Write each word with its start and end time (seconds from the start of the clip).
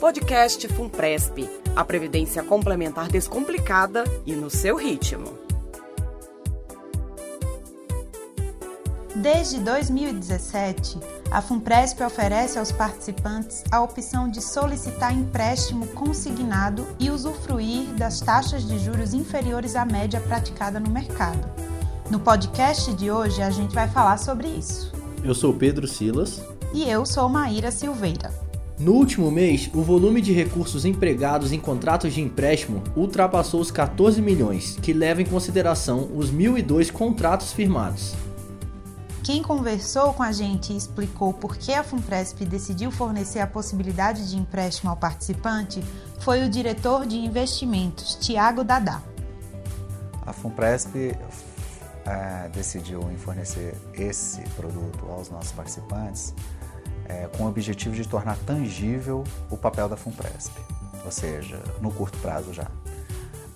Podcast 0.00 0.66
Funpresp, 0.68 1.48
a 1.74 1.84
previdência 1.84 2.42
complementar 2.42 3.08
descomplicada 3.08 4.04
e 4.26 4.34
no 4.34 4.50
seu 4.50 4.76
ritmo. 4.76 5.38
Desde 9.14 9.60
2017, 9.60 10.98
a 11.30 11.40
Funpresp 11.40 12.00
oferece 12.02 12.58
aos 12.58 12.72
participantes 12.72 13.62
a 13.70 13.80
opção 13.80 14.28
de 14.28 14.42
solicitar 14.42 15.14
empréstimo 15.14 15.86
consignado 15.88 16.84
e 16.98 17.10
usufruir 17.10 17.86
das 17.94 18.20
taxas 18.20 18.66
de 18.66 18.78
juros 18.78 19.14
inferiores 19.14 19.76
à 19.76 19.84
média 19.84 20.20
praticada 20.20 20.80
no 20.80 20.90
mercado. 20.90 21.48
No 22.10 22.18
podcast 22.18 22.92
de 22.92 23.10
hoje, 23.10 23.40
a 23.40 23.50
gente 23.50 23.74
vai 23.74 23.88
falar 23.88 24.18
sobre 24.18 24.48
isso. 24.48 24.92
Eu 25.22 25.34
sou 25.34 25.54
Pedro 25.54 25.86
Silas. 25.86 26.42
E 26.74 26.90
eu 26.90 27.06
sou 27.06 27.28
Maíra 27.28 27.70
Silveira. 27.70 28.44
No 28.84 28.92
último 28.92 29.30
mês, 29.30 29.70
o 29.72 29.80
volume 29.80 30.20
de 30.20 30.30
recursos 30.30 30.84
empregados 30.84 31.52
em 31.52 31.58
contratos 31.58 32.12
de 32.12 32.20
empréstimo 32.20 32.84
ultrapassou 32.94 33.62
os 33.62 33.70
14 33.70 34.20
milhões, 34.20 34.76
que 34.82 34.92
leva 34.92 35.22
em 35.22 35.24
consideração 35.24 36.10
os 36.14 36.30
1.002 36.30 36.92
contratos 36.92 37.50
firmados. 37.50 38.14
Quem 39.22 39.42
conversou 39.42 40.12
com 40.12 40.22
a 40.22 40.30
gente 40.32 40.74
e 40.74 40.76
explicou 40.76 41.32
por 41.32 41.56
que 41.56 41.72
a 41.72 41.82
Funpresp 41.82 42.44
decidiu 42.44 42.90
fornecer 42.90 43.38
a 43.38 43.46
possibilidade 43.46 44.28
de 44.28 44.36
empréstimo 44.36 44.90
ao 44.90 44.98
participante 44.98 45.82
foi 46.18 46.44
o 46.44 46.50
diretor 46.50 47.06
de 47.06 47.16
investimentos, 47.16 48.16
Tiago 48.16 48.62
Dadá. 48.62 49.00
A 50.26 50.32
Funpresp 50.34 50.94
é, 52.04 52.50
decidiu 52.52 53.10
em 53.10 53.16
fornecer 53.16 53.74
esse 53.94 54.42
produto 54.50 55.06
aos 55.08 55.30
nossos 55.30 55.52
participantes 55.52 56.34
é, 57.06 57.28
com 57.36 57.44
o 57.44 57.48
objetivo 57.48 57.94
de 57.94 58.06
tornar 58.06 58.36
tangível 58.38 59.24
o 59.50 59.56
papel 59.56 59.88
da 59.88 59.96
Funpresp, 59.96 60.52
ou 61.04 61.10
seja, 61.10 61.62
no 61.80 61.90
curto 61.90 62.18
prazo 62.18 62.52
já. 62.52 62.66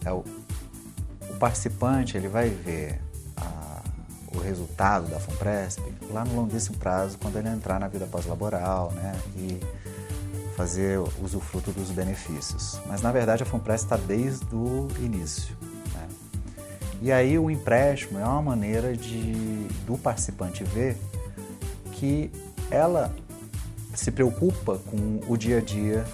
É, 0.05 0.13
o, 0.13 0.25
o 1.29 1.35
participante 1.39 2.17
ele 2.17 2.29
vai 2.29 2.49
ver 2.49 3.01
a, 3.37 3.83
o 4.35 4.39
resultado 4.39 5.09
da 5.09 5.19
Funpresp 5.19 5.81
lá 6.11 6.25
no 6.25 6.35
longuíssimo 6.35 6.77
prazo, 6.77 7.19
quando 7.19 7.37
ele 7.37 7.49
entrar 7.49 7.79
na 7.79 7.89
vida 7.89 8.07
pós-laboral 8.07 8.93
né, 8.93 9.15
e 9.37 9.61
fazer 10.57 10.99
usufruto 11.23 11.71
dos 11.71 11.91
benefícios. 11.91 12.81
Mas 12.87 13.01
na 13.01 13.13
verdade 13.13 13.43
a 13.43 13.47
Funpresp 13.47 13.85
está 13.85 13.97
desde 13.97 14.55
o 14.55 14.89
início. 14.99 15.57
Né? 15.95 16.09
E 17.01 17.13
aí 17.13 17.39
o 17.39 17.51
empréstimo 17.51 18.19
é 18.19 18.25
uma 18.25 18.43
maneira 18.43 18.97
de 18.97 19.69
do 19.87 19.97
participante 19.97 20.65
ver 20.65 20.97
que 21.93 22.31
ela 22.71 23.15
se 23.99 24.13
preocupa 24.13 24.79
com 24.91 25.21
o 25.27 25.37
dia 25.37 25.59
a 25.59 25.61
dia 25.61 26.05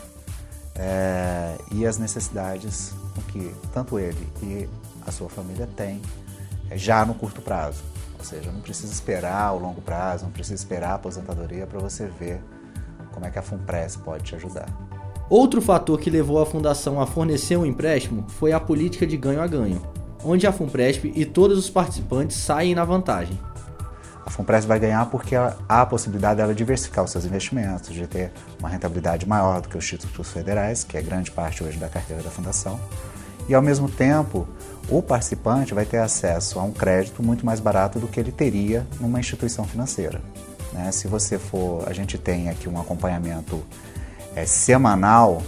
é, 0.74 1.54
e 1.70 1.86
as 1.86 1.98
necessidades 1.98 2.94
que 3.28 3.54
tanto 3.72 3.98
ele 3.98 4.26
e 4.42 4.66
a 5.06 5.12
sua 5.12 5.28
família 5.28 5.68
têm 5.76 6.00
é, 6.70 6.78
já 6.78 7.04
no 7.04 7.14
curto 7.14 7.42
prazo. 7.42 7.82
Ou 8.18 8.24
seja, 8.24 8.50
não 8.50 8.62
precisa 8.62 8.90
esperar 8.90 9.52
o 9.52 9.58
longo 9.58 9.82
prazo, 9.82 10.24
não 10.24 10.32
precisa 10.32 10.54
esperar 10.54 10.92
a 10.92 10.94
aposentadoria 10.94 11.66
para 11.66 11.78
você 11.78 12.06
ver 12.06 12.40
como 13.12 13.26
é 13.26 13.30
que 13.30 13.38
a 13.38 13.42
Funpress 13.42 13.96
pode 13.96 14.24
te 14.24 14.34
ajudar. 14.34 14.66
Outro 15.28 15.60
fator 15.60 16.00
que 16.00 16.08
levou 16.08 16.40
a 16.40 16.46
fundação 16.46 16.98
a 16.98 17.06
fornecer 17.06 17.58
um 17.58 17.66
empréstimo 17.66 18.24
foi 18.28 18.52
a 18.52 18.60
política 18.60 19.06
de 19.06 19.18
ganho 19.18 19.42
a 19.42 19.46
ganho, 19.46 19.82
onde 20.24 20.46
a 20.46 20.52
Funpresp 20.52 21.04
e 21.14 21.26
todos 21.26 21.58
os 21.58 21.68
participantes 21.68 22.38
saem 22.38 22.74
na 22.74 22.84
vantagem. 22.84 23.38
A 24.26 24.30
Funpresp 24.30 24.66
vai 24.66 24.78
ganhar 24.78 25.04
porque 25.06 25.36
há 25.36 25.54
a 25.68 25.84
possibilidade 25.84 26.36
dela 26.36 26.54
diversificar 26.54 27.04
os 27.04 27.10
seus 27.10 27.24
investimentos, 27.24 27.92
de 27.92 28.06
ter 28.06 28.32
uma 28.58 28.68
rentabilidade 28.68 29.28
maior 29.28 29.60
do 29.60 29.68
que 29.68 29.76
os 29.76 29.86
títulos 29.86 30.30
federais, 30.30 30.82
que 30.82 30.96
é 30.96 31.02
grande 31.02 31.30
parte 31.30 31.62
hoje 31.62 31.78
da 31.78 31.88
carteira 31.88 32.22
da 32.22 32.30
fundação. 32.30 32.80
E 33.46 33.54
ao 33.54 33.60
mesmo 33.60 33.88
tempo, 33.88 34.48
o 34.88 35.02
participante 35.02 35.74
vai 35.74 35.84
ter 35.84 35.98
acesso 35.98 36.58
a 36.58 36.62
um 36.62 36.72
crédito 36.72 37.22
muito 37.22 37.44
mais 37.44 37.60
barato 37.60 37.98
do 37.98 38.08
que 38.08 38.18
ele 38.18 38.32
teria 38.32 38.86
numa 38.98 39.20
instituição 39.20 39.64
financeira. 39.64 40.20
Né? 40.72 40.90
Se 40.90 41.06
você 41.06 41.38
for, 41.38 41.86
a 41.86 41.92
gente 41.92 42.16
tem 42.16 42.48
aqui 42.48 42.68
um 42.68 42.80
acompanhamento 42.80 43.62
é, 44.34 44.46
semanal 44.46 45.42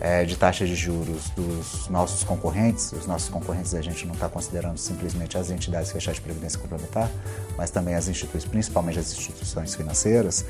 é, 0.00 0.24
de 0.24 0.36
taxas 0.36 0.68
de 0.68 0.76
juros 0.76 1.30
dos 1.30 1.88
nossos 1.88 2.24
concorrentes. 2.24 2.92
Os 2.92 3.06
nossos 3.06 3.28
concorrentes 3.28 3.74
a 3.74 3.82
gente 3.82 4.06
não 4.06 4.14
está 4.14 4.28
considerando 4.28 4.78
simplesmente 4.78 5.36
as 5.36 5.50
entidades 5.50 5.90
fechadas 5.90 6.16
de 6.16 6.22
previdência 6.22 6.58
complementar, 6.58 7.10
mas 7.56 7.70
também 7.70 7.94
as 7.94 8.08
instituições, 8.08 8.44
principalmente 8.50 8.98
as 8.98 9.12
instituições 9.12 9.74
financeiras. 9.74 10.44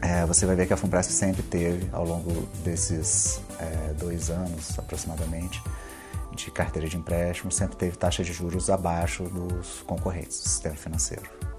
É, 0.00 0.26
você 0.26 0.44
vai 0.44 0.54
ver 0.54 0.66
que 0.66 0.72
a 0.72 0.76
Funpresp 0.76 1.10
sempre 1.10 1.42
teve, 1.42 1.88
ao 1.92 2.04
longo 2.04 2.30
desses 2.62 3.40
é, 3.58 3.94
dois 3.94 4.28
anos 4.28 4.78
aproximadamente, 4.78 5.62
de 6.34 6.50
carteira 6.50 6.88
de 6.88 6.96
empréstimo, 6.96 7.50
sempre 7.50 7.76
teve 7.76 7.96
taxas 7.96 8.26
de 8.26 8.32
juros 8.32 8.68
abaixo 8.68 9.24
dos 9.24 9.82
concorrentes 9.86 10.40
do 10.40 10.48
sistema 10.48 10.76
financeiro. 10.76 11.53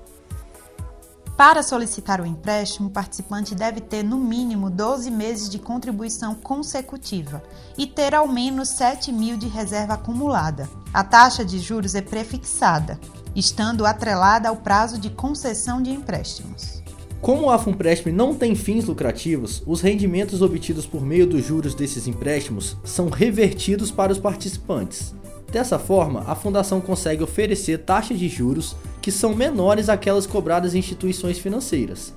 Para 1.37 1.61
solicitar 1.61 2.21
o 2.21 2.25
empréstimo, 2.25 2.87
o 2.87 2.91
participante 2.91 3.53
deve 3.53 3.81
ter 3.81 4.03
no 4.03 4.17
mínimo 4.17 4.69
12 4.69 5.11
meses 5.11 5.49
de 5.49 5.59
contribuição 5.59 6.33
consecutiva 6.33 7.43
e 7.77 7.85
ter 7.85 8.15
ao 8.15 8.25
menos 8.25 8.69
7 8.69 9.11
mil 9.11 9.35
de 9.35 9.47
reserva 9.47 9.95
acumulada. 9.95 10.69
A 10.93 11.03
taxa 11.03 11.43
de 11.43 11.59
juros 11.59 11.93
é 11.93 12.01
prefixada, 12.01 12.97
estando 13.35 13.85
atrelada 13.85 14.47
ao 14.47 14.55
prazo 14.55 14.97
de 14.97 15.09
concessão 15.09 15.81
de 15.81 15.91
empréstimos. 15.91 16.81
Como 17.19 17.49
a 17.49 17.59
Funpresp 17.59 18.07
não 18.07 18.33
tem 18.33 18.55
fins 18.55 18.85
lucrativos, 18.85 19.61
os 19.65 19.81
rendimentos 19.81 20.41
obtidos 20.41 20.85
por 20.85 21.01
meio 21.01 21.27
dos 21.27 21.43
juros 21.43 21.75
desses 21.75 22.07
empréstimos 22.07 22.77
são 22.85 23.09
revertidos 23.09 23.91
para 23.91 24.13
os 24.13 24.19
participantes. 24.19 25.13
Dessa 25.51 25.79
forma, 25.79 26.23
a 26.27 26.35
fundação 26.35 26.79
consegue 26.79 27.23
oferecer 27.23 27.79
taxas 27.79 28.19
de 28.19 28.27
juros 28.29 28.75
que 29.05 29.11
são 29.11 29.35
menores 29.35 29.87
àquelas 29.87 30.25
cobradas 30.25 30.73
em 30.73 30.79
instituições 30.79 31.37
financeiras. 31.37 32.11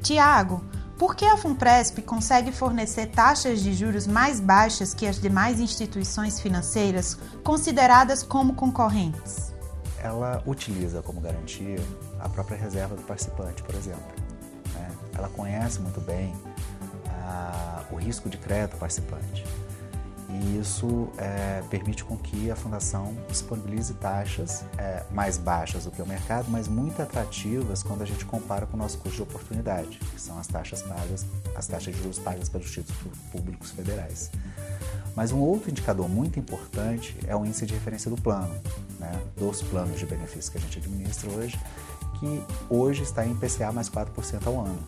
Tiago, 0.00 0.62
por 0.96 1.16
que 1.16 1.24
a 1.24 1.36
Funpresp 1.36 1.98
consegue 2.02 2.52
fornecer 2.52 3.06
taxas 3.06 3.60
de 3.60 3.74
juros 3.74 4.06
mais 4.06 4.38
baixas 4.38 4.94
que 4.94 5.08
as 5.08 5.20
demais 5.20 5.58
instituições 5.58 6.38
financeiras 6.38 7.18
consideradas 7.42 8.22
como 8.22 8.54
concorrentes? 8.54 9.52
Ela 10.00 10.40
utiliza 10.46 11.02
como 11.02 11.20
garantia 11.20 11.80
a 12.20 12.28
própria 12.28 12.56
reserva 12.56 12.94
do 12.94 13.02
participante, 13.02 13.64
por 13.64 13.74
exemplo. 13.74 14.14
Né? 14.72 14.88
Ela 15.18 15.28
conhece 15.30 15.80
muito 15.80 16.00
bem 16.00 16.32
ah, 17.08 17.82
o 17.90 17.96
risco 17.96 18.28
de 18.28 18.38
crédito 18.38 18.74
do 18.74 18.78
participante 18.78 19.44
e 20.42 20.58
isso 20.58 21.08
é, 21.16 21.62
permite 21.70 22.04
com 22.04 22.16
que 22.16 22.50
a 22.50 22.56
fundação 22.56 23.14
disponibilize 23.28 23.94
taxas 23.94 24.64
é, 24.76 25.04
mais 25.12 25.38
baixas 25.38 25.84
do 25.84 25.92
que 25.92 26.02
o 26.02 26.06
mercado, 26.06 26.50
mas 26.50 26.66
muito 26.66 27.00
atrativas 27.00 27.82
quando 27.82 28.02
a 28.02 28.04
gente 28.04 28.24
compara 28.24 28.66
com 28.66 28.76
o 28.76 28.80
nosso 28.80 28.98
custo 28.98 29.16
de 29.16 29.22
oportunidade, 29.22 29.98
que 29.98 30.20
são 30.20 30.36
as 30.38 30.46
taxas 30.46 30.82
pagas, 30.82 31.24
as 31.54 31.66
taxas 31.66 31.94
de 31.94 32.02
juros 32.02 32.18
pagas 32.18 32.48
pelos 32.48 32.70
títulos 32.70 32.98
públicos 33.30 33.70
federais. 33.70 34.30
Mas 35.14 35.30
um 35.30 35.38
outro 35.38 35.70
indicador 35.70 36.08
muito 36.08 36.40
importante 36.40 37.16
é 37.28 37.36
o 37.36 37.44
índice 37.46 37.64
de 37.64 37.74
referência 37.74 38.10
do 38.10 38.20
plano, 38.20 38.52
né, 38.98 39.12
dos 39.36 39.62
planos 39.62 39.98
de 39.98 40.06
benefícios 40.06 40.48
que 40.48 40.58
a 40.58 40.60
gente 40.60 40.78
administra 40.78 41.30
hoje, 41.30 41.60
que 42.18 42.42
hoje 42.68 43.04
está 43.04 43.24
em 43.24 43.36
PCA 43.36 43.70
mais 43.70 43.88
4% 43.88 44.46
ao 44.46 44.60
ano. 44.60 44.84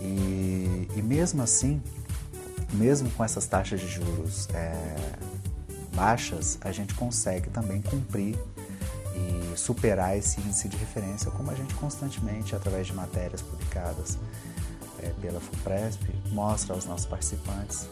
E, 0.00 0.88
e 0.96 1.02
mesmo 1.02 1.42
assim, 1.42 1.80
mesmo 2.72 3.10
com 3.10 3.24
essas 3.24 3.46
taxas 3.46 3.80
de 3.80 3.88
juros 3.88 4.48
é, 4.54 4.96
baixas, 5.94 6.58
a 6.60 6.72
gente 6.72 6.94
consegue 6.94 7.50
também 7.50 7.80
cumprir 7.82 8.36
e 9.14 9.56
superar 9.56 10.16
esse 10.16 10.40
índice 10.40 10.68
de 10.68 10.76
referência, 10.76 11.30
como 11.30 11.50
a 11.50 11.54
gente 11.54 11.74
constantemente, 11.74 12.54
através 12.54 12.86
de 12.86 12.92
matérias 12.92 13.42
publicadas 13.42 14.18
é, 15.02 15.08
pela 15.20 15.40
FUPRESP, 15.40 16.14
mostra 16.30 16.74
aos 16.74 16.84
nossos 16.84 17.06
participantes 17.06 17.88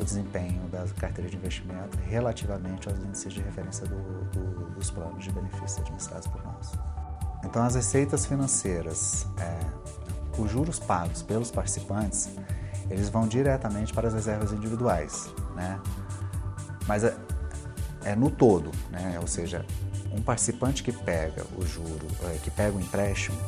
o 0.00 0.04
desempenho 0.04 0.62
da 0.68 0.84
carteira 0.98 1.30
de 1.30 1.36
investimento 1.36 1.96
relativamente 2.08 2.88
aos 2.88 2.98
índices 2.98 3.32
de 3.32 3.40
referência 3.40 3.86
do, 3.86 4.24
do, 4.30 4.70
dos 4.70 4.90
planos 4.90 5.24
de 5.24 5.30
benefícios 5.30 5.78
administrados 5.78 6.26
por 6.26 6.42
nós. 6.44 6.72
Então, 7.44 7.62
as 7.62 7.74
receitas 7.74 8.26
financeiras, 8.26 9.26
é, 9.38 10.40
os 10.40 10.50
juros 10.50 10.78
pagos 10.78 11.22
pelos 11.22 11.50
participantes, 11.50 12.28
eles 12.90 13.08
vão 13.08 13.26
diretamente 13.26 13.92
para 13.92 14.08
as 14.08 14.14
reservas 14.14 14.52
individuais, 14.52 15.28
né? 15.54 15.80
Mas 16.86 17.04
é, 17.04 17.16
é 18.04 18.16
no 18.16 18.30
todo, 18.30 18.70
né? 18.90 19.18
Ou 19.20 19.26
seja, 19.26 19.64
um 20.12 20.20
participante 20.20 20.82
que 20.82 20.92
pega 20.92 21.44
o 21.56 21.64
juro, 21.64 22.06
é, 22.24 22.38
que 22.42 22.50
pega 22.50 22.76
o 22.76 22.80
empréstimo, 22.80 23.38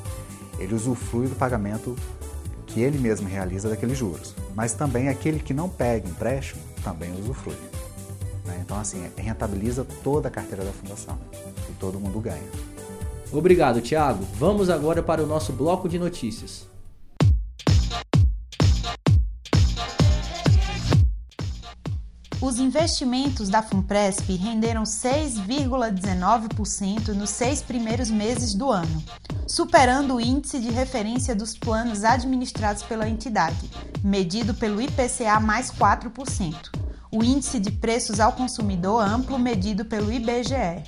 ele 0.59 0.75
usufrui 0.75 1.27
do 1.27 1.35
pagamento 1.35 1.97
que 2.67 2.81
ele 2.81 2.99
mesmo 2.99 3.29
realiza 3.29 3.69
daqueles 3.69 3.99
juros. 3.99 4.35
Mas 4.55 4.73
também 4.73 5.09
aquele 5.09 5.41
que 5.41 5.53
não 5.53 5.69
pega 5.69 6.09
empréstimo 6.09 6.63
também 6.83 7.13
usufrui. 7.19 7.57
Né? 8.45 8.61
Então, 8.61 8.79
assim, 8.79 9.11
rentabiliza 9.17 9.85
toda 10.03 10.29
a 10.29 10.31
carteira 10.31 10.65
da 10.65 10.73
fundação 10.73 11.19
e 11.69 11.73
todo 11.75 11.99
mundo 11.99 12.21
ganha. 12.21 12.43
Obrigado, 13.33 13.81
Tiago. 13.81 14.25
Vamos 14.35 14.71
agora 14.71 15.03
para 15.03 15.23
o 15.23 15.27
nosso 15.27 15.53
bloco 15.53 15.89
de 15.89 15.99
notícias. 15.99 16.72
Os 22.43 22.59
investimentos 22.59 23.49
da 23.49 23.63
FUNPRESP 23.63 24.35
renderam 24.35 24.83
6,19% 24.83 27.15
nos 27.15 27.31
seis 27.31 27.63
primeiros 27.63 28.11
meses 28.11 28.53
do 28.53 28.69
ano, 28.69 29.01
superando 29.47 30.17
o 30.17 30.21
índice 30.21 30.59
de 30.59 30.69
referência 30.69 31.37
dos 31.37 31.57
planos 31.57 32.03
administrados 32.03 32.83
pela 32.83 33.09
entidade, 33.09 33.71
medido 34.03 34.55
pelo 34.55 34.83
IPCA 34.83 35.39
mais 35.39 35.71
4%, 35.71 36.57
o 37.13 37.23
índice 37.23 37.61
de 37.61 37.71
preços 37.71 38.19
ao 38.19 38.33
consumidor 38.33 39.01
amplo 39.01 39.39
medido 39.39 39.85
pelo 39.85 40.13
IBGE. 40.13 40.83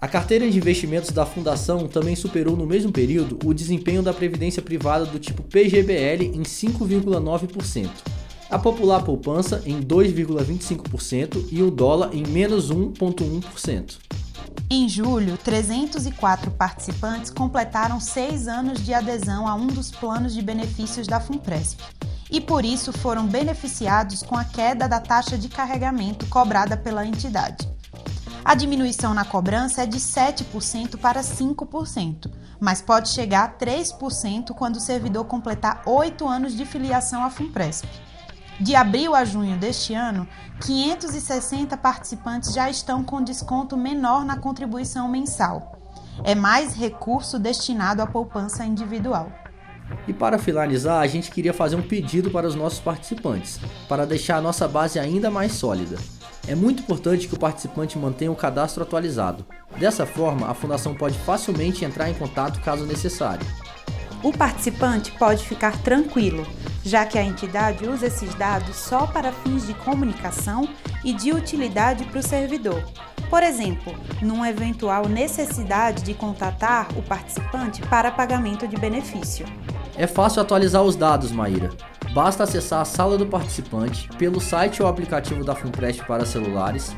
A 0.00 0.08
carteira 0.08 0.50
de 0.50 0.56
investimentos 0.56 1.10
da 1.10 1.26
Fundação 1.26 1.86
também 1.86 2.16
superou 2.16 2.56
no 2.56 2.66
mesmo 2.66 2.90
período 2.90 3.38
o 3.44 3.52
desempenho 3.52 4.02
da 4.02 4.14
previdência 4.14 4.62
privada 4.62 5.04
do 5.04 5.18
tipo 5.18 5.42
PGBL 5.42 6.34
em 6.34 6.42
5,9% 6.42 8.11
a 8.52 8.58
popular 8.58 9.02
poupança 9.02 9.62
em 9.64 9.82
2,25% 9.82 11.48
e 11.50 11.62
o 11.62 11.70
dólar 11.70 12.10
em 12.14 12.22
menos 12.22 12.70
1,1%. 12.70 13.96
Em 14.70 14.86
julho, 14.86 15.38
304 15.38 16.50
participantes 16.50 17.30
completaram 17.30 17.98
seis 17.98 18.46
anos 18.46 18.84
de 18.84 18.92
adesão 18.92 19.48
a 19.48 19.54
um 19.54 19.66
dos 19.66 19.90
planos 19.90 20.34
de 20.34 20.42
benefícios 20.42 21.06
da 21.06 21.18
FUNPRESP 21.18 21.82
e 22.30 22.40
por 22.42 22.62
isso 22.62 22.92
foram 22.92 23.26
beneficiados 23.26 24.22
com 24.22 24.36
a 24.36 24.44
queda 24.44 24.86
da 24.86 25.00
taxa 25.00 25.38
de 25.38 25.48
carregamento 25.48 26.26
cobrada 26.26 26.76
pela 26.76 27.06
entidade. 27.06 27.66
A 28.44 28.54
diminuição 28.54 29.14
na 29.14 29.24
cobrança 29.24 29.84
é 29.84 29.86
de 29.86 29.98
7% 29.98 30.98
para 30.98 31.22
5%, 31.22 32.30
mas 32.60 32.82
pode 32.82 33.08
chegar 33.08 33.44
a 33.44 33.48
3% 33.48 34.54
quando 34.54 34.76
o 34.76 34.80
servidor 34.80 35.24
completar 35.24 35.82
oito 35.86 36.26
anos 36.28 36.54
de 36.54 36.66
filiação 36.66 37.24
à 37.24 37.30
FUNPRESP. 37.30 38.11
De 38.62 38.76
abril 38.76 39.12
a 39.12 39.24
junho 39.24 39.56
deste 39.56 39.92
ano, 39.92 40.24
560 40.60 41.76
participantes 41.76 42.54
já 42.54 42.70
estão 42.70 43.02
com 43.02 43.20
desconto 43.20 43.76
menor 43.76 44.24
na 44.24 44.36
contribuição 44.36 45.08
mensal. 45.08 45.80
É 46.22 46.32
mais 46.36 46.72
recurso 46.72 47.40
destinado 47.40 48.00
à 48.00 48.06
poupança 48.06 48.64
individual. 48.64 49.32
E 50.06 50.12
para 50.12 50.38
finalizar, 50.38 51.00
a 51.00 51.06
gente 51.08 51.32
queria 51.32 51.52
fazer 51.52 51.74
um 51.74 51.82
pedido 51.82 52.30
para 52.30 52.46
os 52.46 52.54
nossos 52.54 52.78
participantes, 52.78 53.58
para 53.88 54.06
deixar 54.06 54.36
a 54.36 54.40
nossa 54.40 54.68
base 54.68 54.96
ainda 54.96 55.28
mais 55.28 55.54
sólida. 55.54 55.96
É 56.46 56.54
muito 56.54 56.84
importante 56.84 57.26
que 57.26 57.34
o 57.34 57.40
participante 57.40 57.98
mantenha 57.98 58.30
o 58.30 58.36
cadastro 58.36 58.84
atualizado. 58.84 59.44
Dessa 59.76 60.06
forma, 60.06 60.48
a 60.48 60.54
fundação 60.54 60.94
pode 60.94 61.18
facilmente 61.18 61.84
entrar 61.84 62.08
em 62.08 62.14
contato 62.14 62.60
caso 62.60 62.86
necessário. 62.86 63.44
O 64.22 64.32
participante 64.32 65.10
pode 65.10 65.44
ficar 65.44 65.76
tranquilo, 65.82 66.46
já 66.84 67.06
que 67.06 67.18
a 67.18 67.24
entidade 67.24 67.86
usa 67.86 68.06
esses 68.06 68.34
dados 68.34 68.76
só 68.76 69.06
para 69.06 69.32
fins 69.32 69.66
de 69.66 69.74
comunicação 69.74 70.68
e 71.04 71.12
de 71.12 71.32
utilidade 71.32 72.04
para 72.04 72.18
o 72.18 72.22
servidor. 72.22 72.82
Por 73.30 73.42
exemplo, 73.42 73.94
numa 74.20 74.50
eventual 74.50 75.08
necessidade 75.08 76.02
de 76.02 76.12
contatar 76.12 76.88
o 76.96 77.02
participante 77.02 77.80
para 77.82 78.10
pagamento 78.10 78.68
de 78.68 78.76
benefício. 78.76 79.46
É 79.96 80.06
fácil 80.06 80.42
atualizar 80.42 80.82
os 80.82 80.96
dados, 80.96 81.32
Maíra. 81.32 81.70
Basta 82.12 82.42
acessar 82.42 82.82
a 82.82 82.84
sala 82.84 83.16
do 83.16 83.26
participante 83.26 84.08
pelo 84.18 84.40
site 84.40 84.82
ou 84.82 84.88
aplicativo 84.88 85.44
da 85.44 85.54
FUNPREST 85.54 86.04
para 86.04 86.26
celulares. 86.26 86.94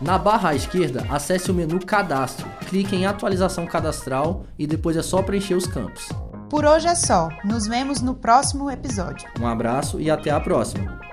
Na 0.00 0.16
barra 0.16 0.50
à 0.50 0.54
esquerda, 0.54 1.04
acesse 1.10 1.50
o 1.50 1.54
menu 1.54 1.84
Cadastro, 1.84 2.48
clique 2.66 2.94
em 2.94 3.06
Atualização 3.06 3.66
Cadastral 3.66 4.44
e 4.58 4.66
depois 4.66 4.96
é 4.96 5.02
só 5.02 5.22
preencher 5.22 5.54
os 5.54 5.66
campos. 5.66 6.08
Por 6.48 6.64
hoje 6.64 6.88
é 6.88 6.94
só. 6.94 7.28
Nos 7.44 7.66
vemos 7.66 8.00
no 8.00 8.14
próximo 8.14 8.70
episódio. 8.70 9.28
Um 9.38 9.46
abraço 9.46 10.00
e 10.00 10.10
até 10.10 10.30
a 10.30 10.40
próxima. 10.40 11.07